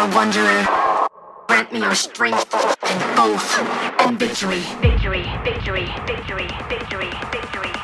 [0.00, 0.66] Far wanderer,
[1.46, 3.58] grant me your strength and both
[4.00, 4.60] and victory.
[4.80, 7.79] Victory, victory, victory, victory, victory, victory,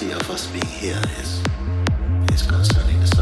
[0.00, 1.40] reality of us being here is
[2.32, 3.13] is concerning the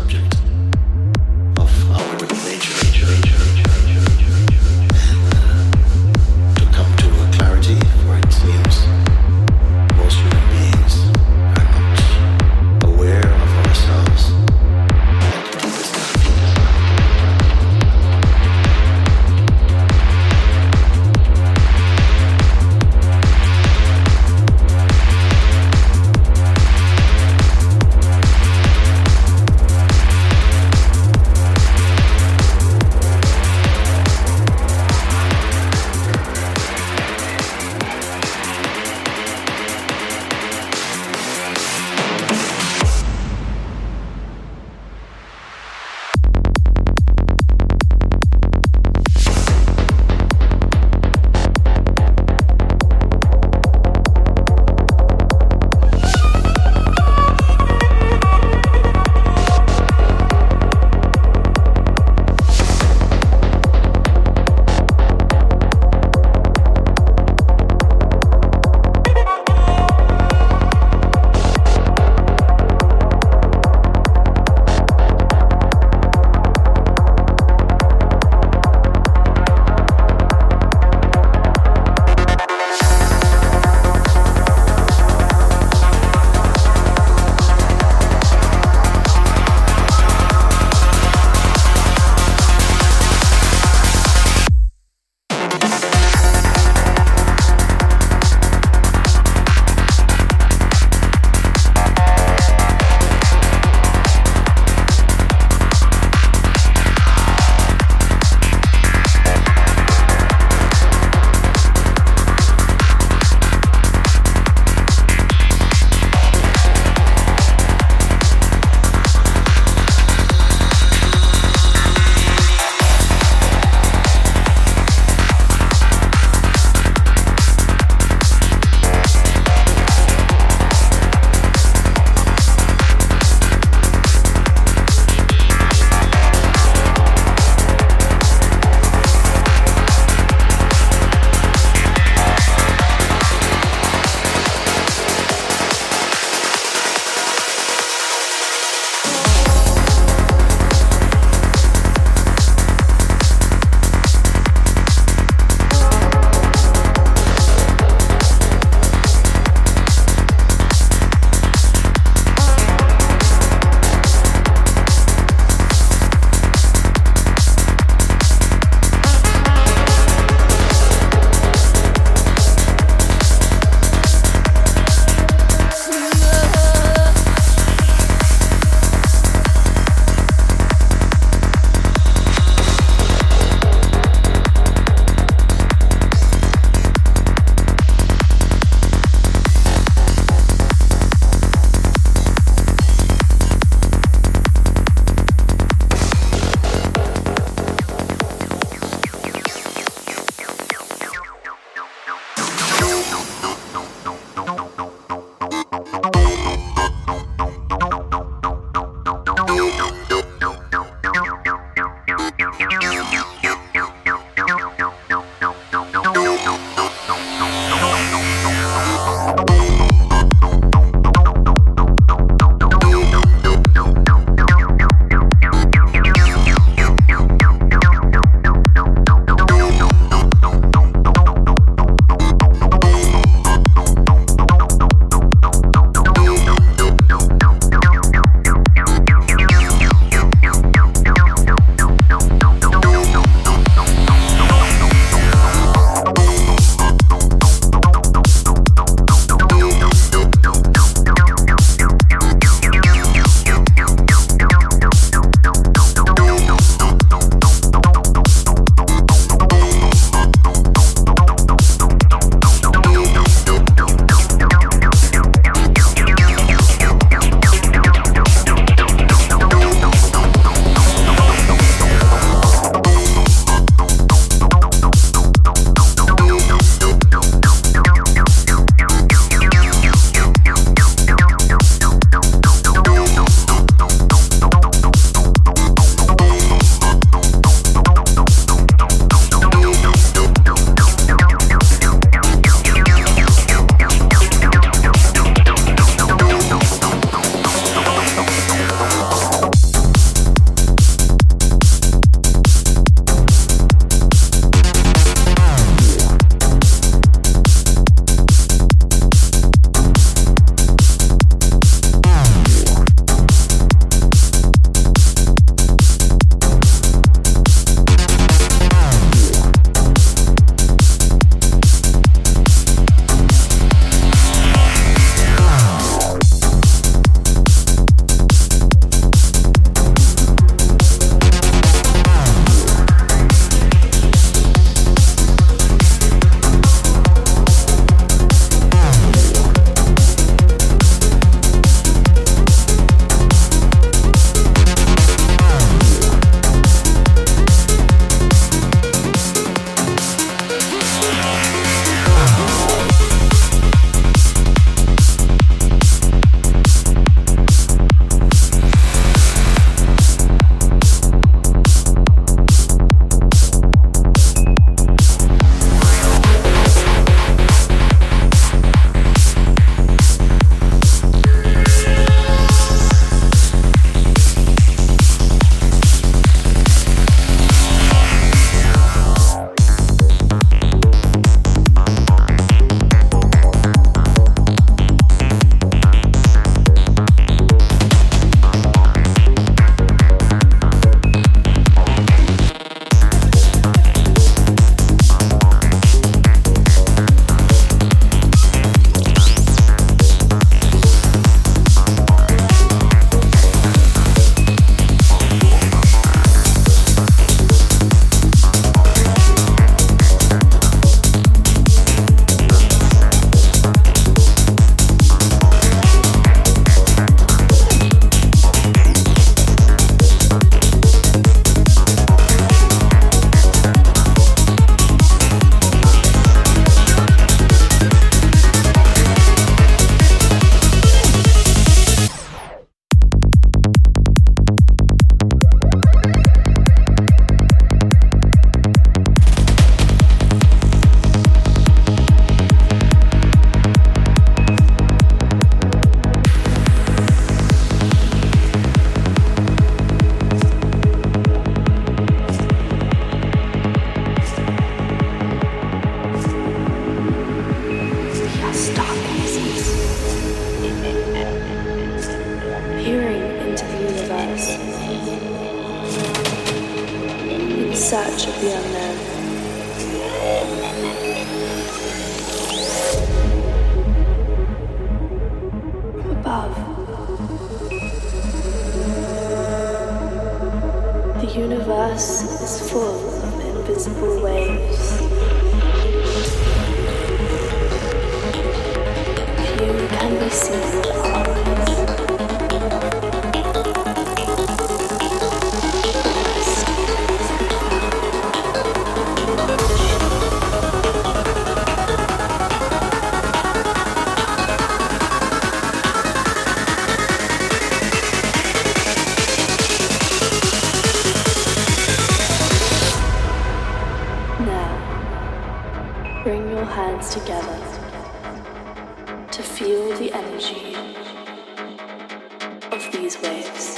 [523.12, 523.71] these waves.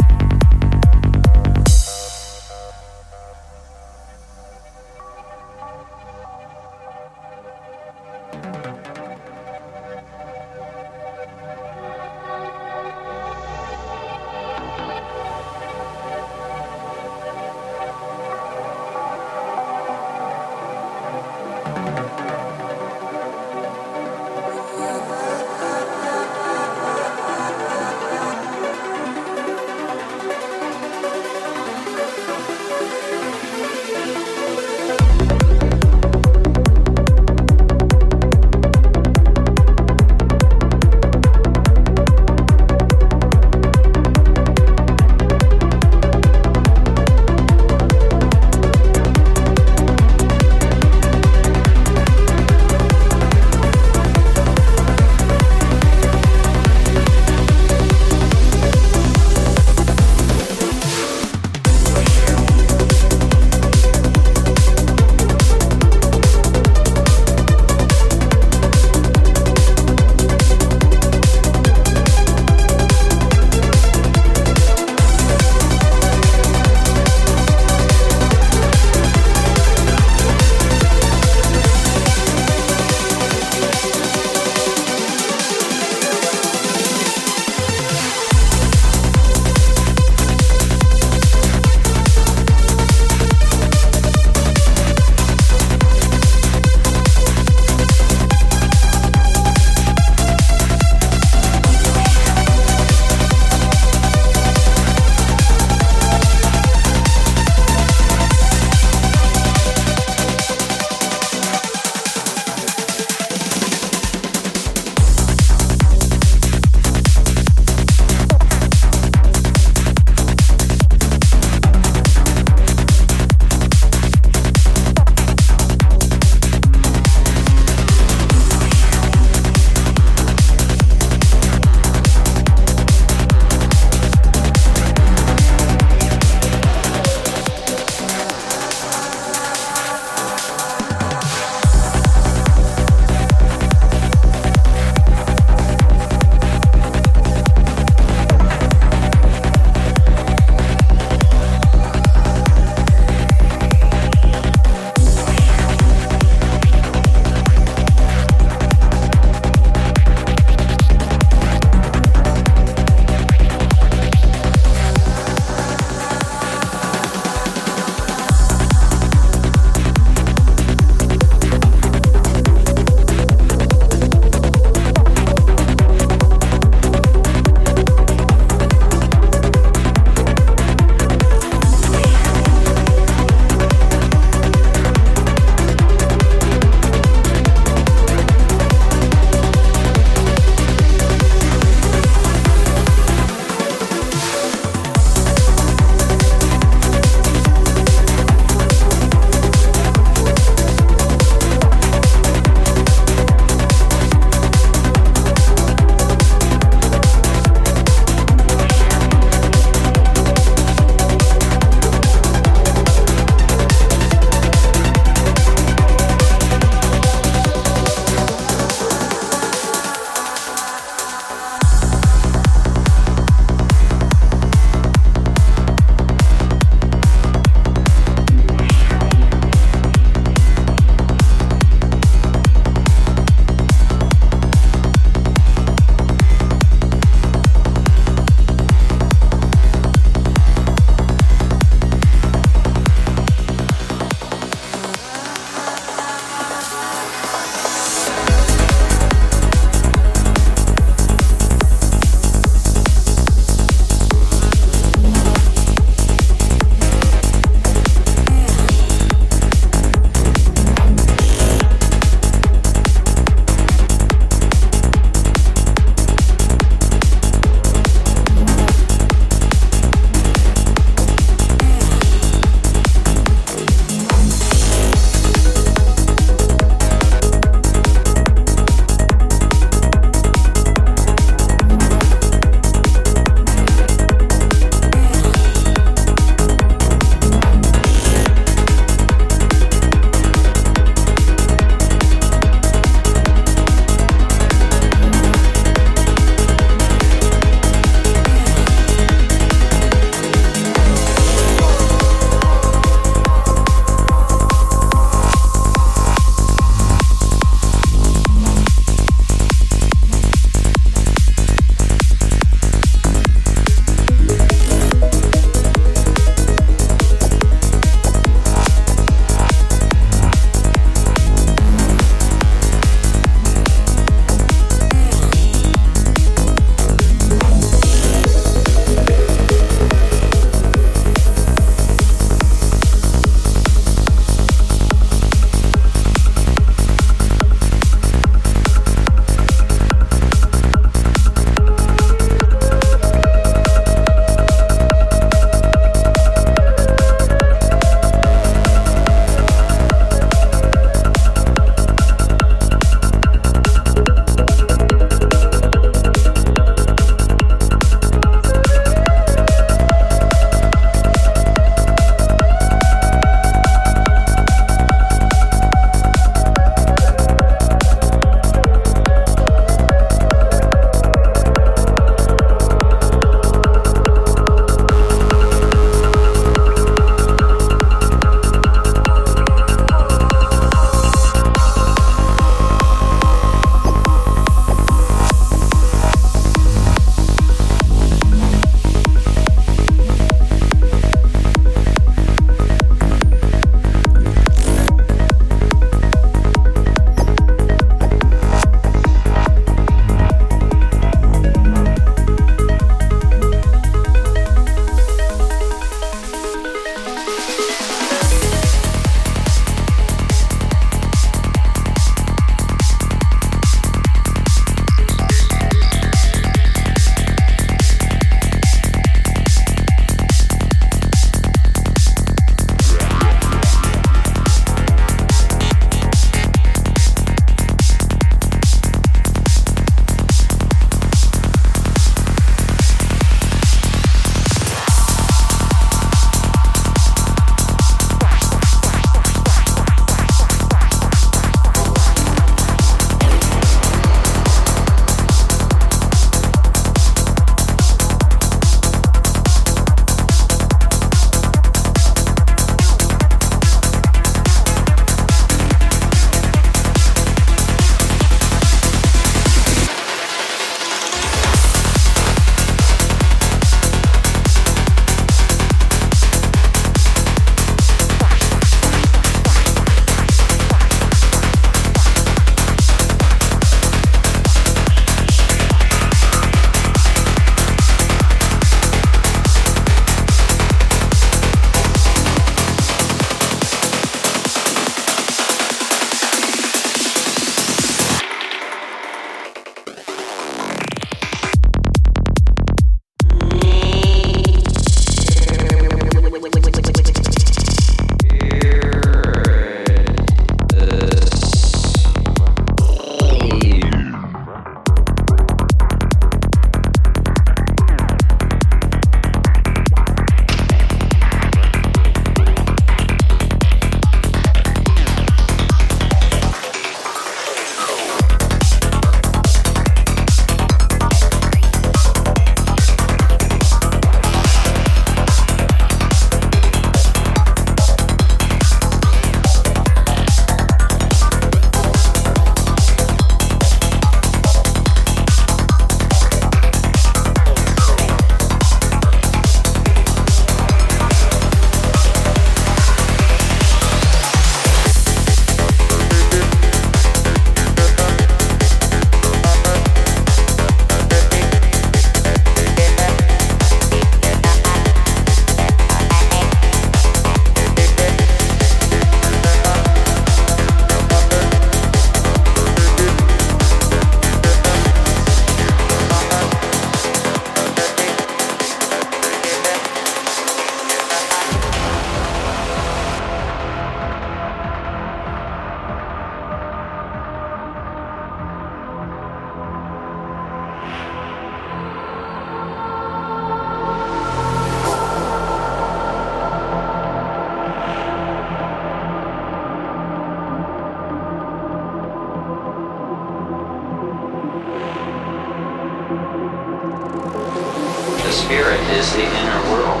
[598.30, 600.00] The spirit is the inner world.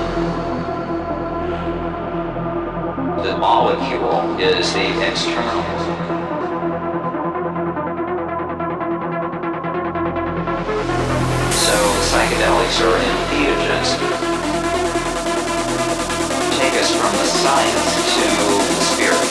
[3.24, 5.62] The molecule is the external.
[11.50, 11.76] So
[12.06, 13.98] psychedelics are entheogens.
[16.56, 18.28] Take us from the science to
[18.76, 19.29] the spirit.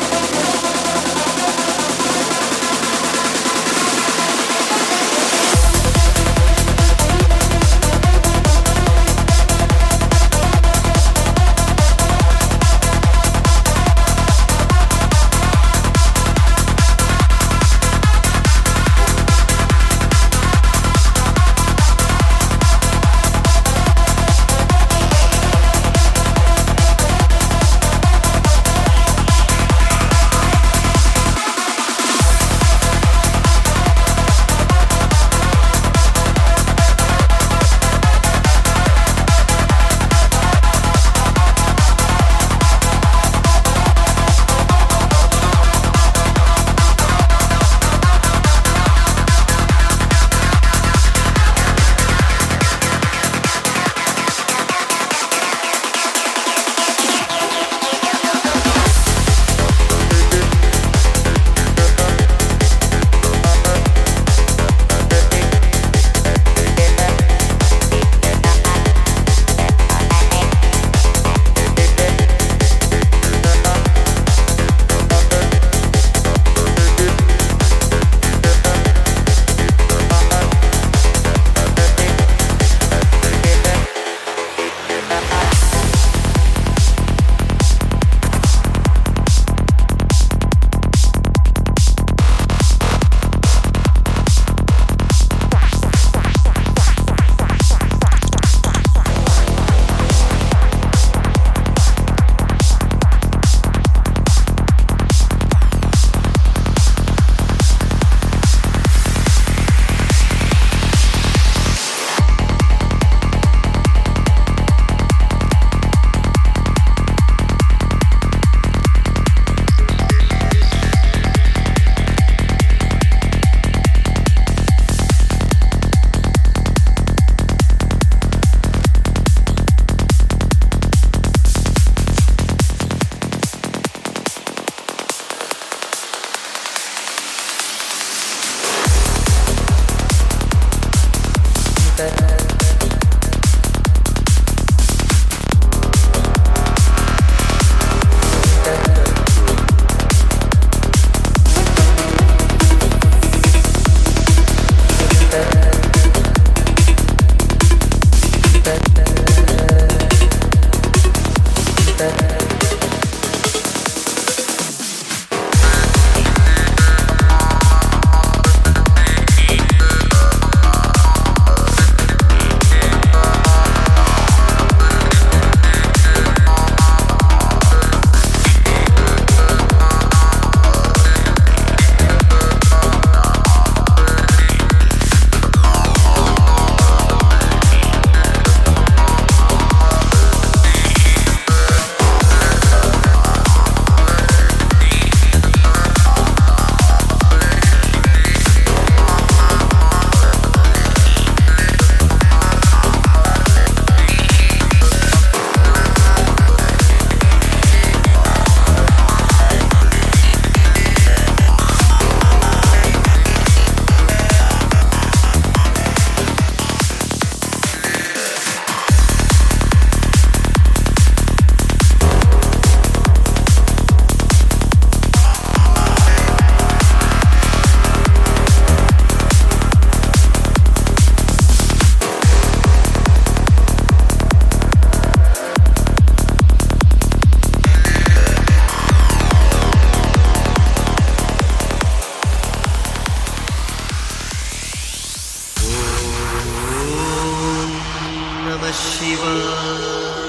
[248.72, 250.29] Shiva.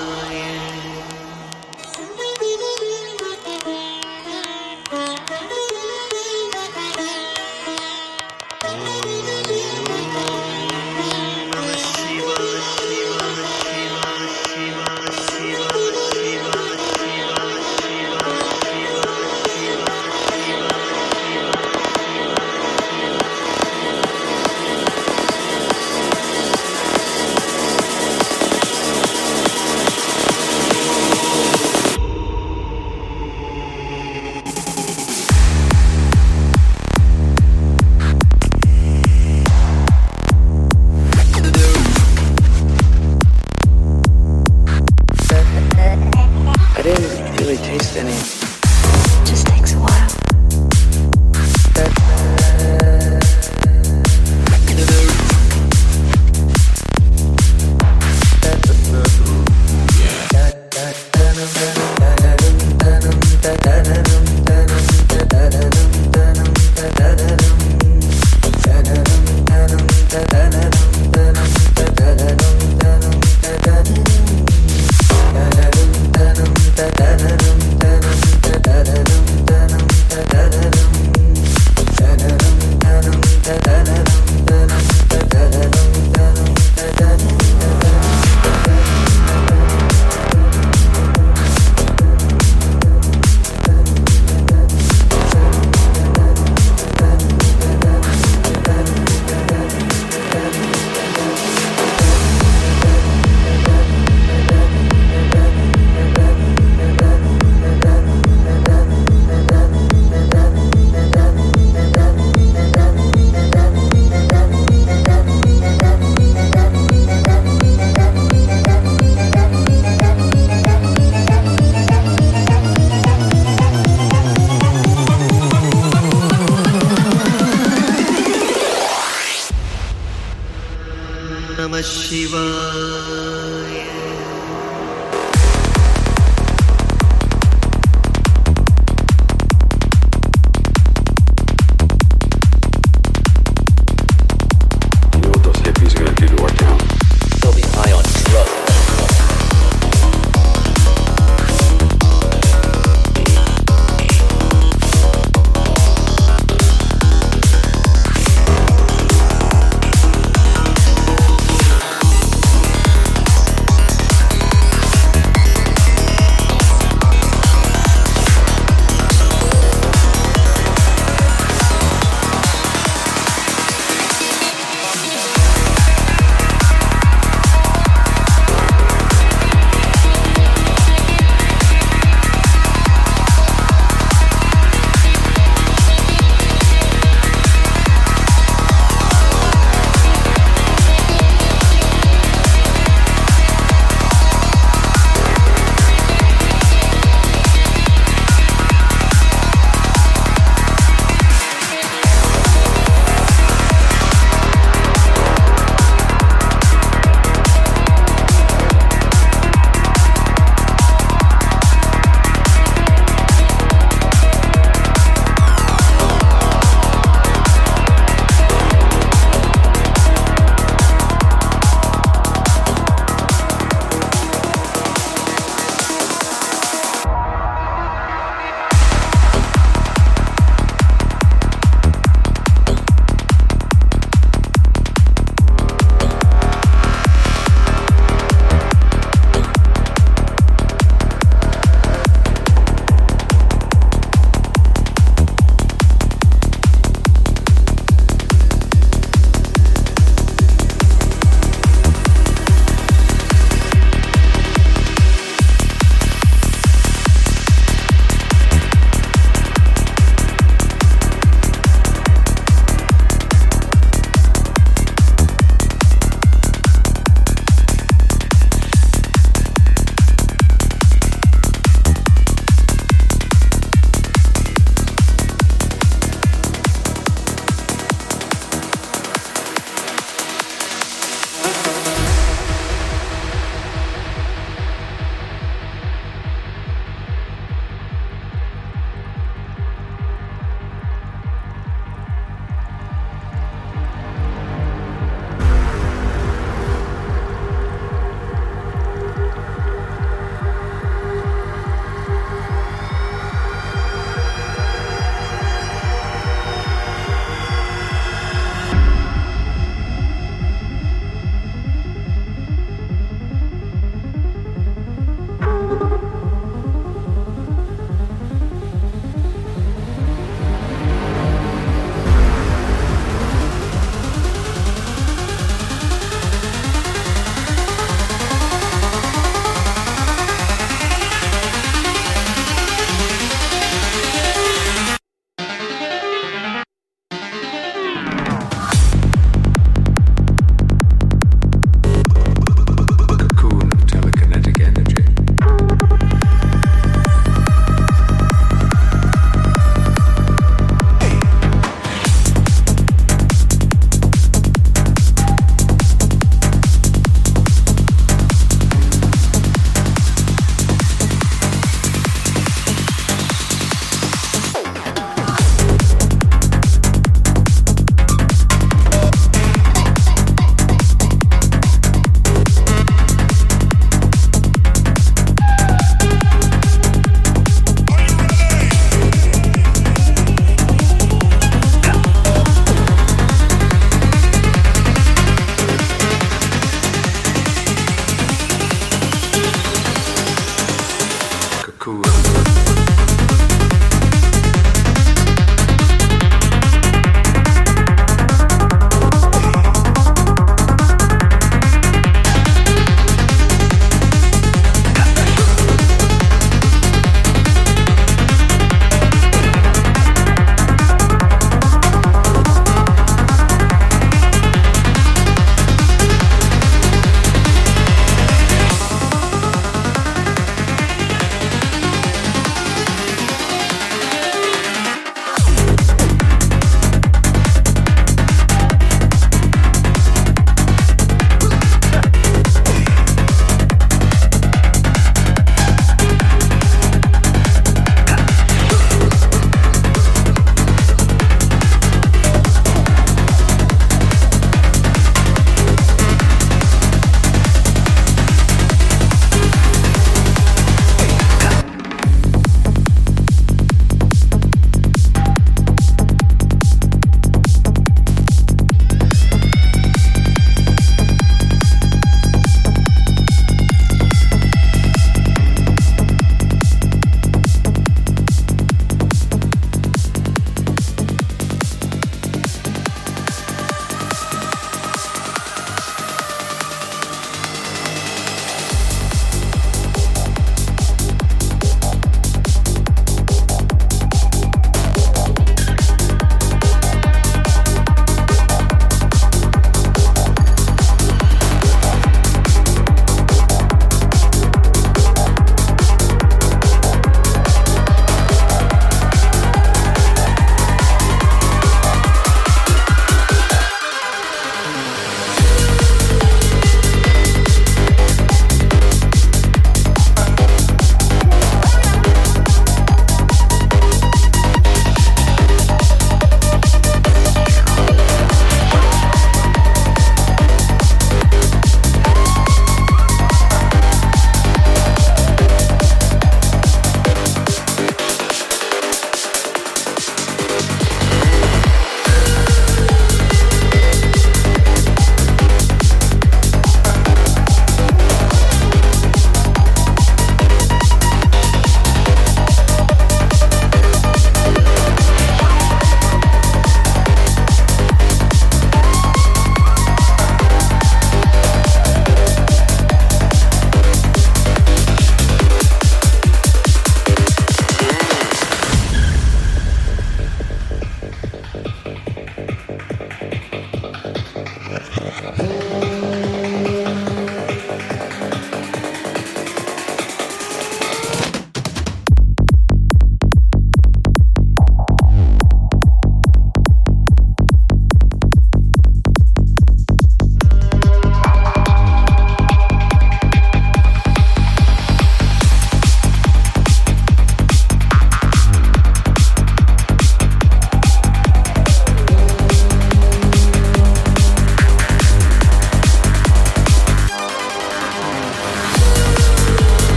[131.61, 134.10] नमः शिवाय।